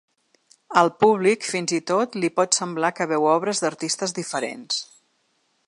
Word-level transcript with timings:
Al 0.79 0.87
públic, 1.03 1.43
fins 1.49 1.73
i 1.77 1.79
tot, 1.91 2.17
li 2.23 2.31
pot 2.39 2.59
semblar 2.61 2.91
que 3.01 3.07
veu 3.13 3.29
obres 3.35 3.61
d’artistes 3.65 4.17
diferents. 4.21 4.81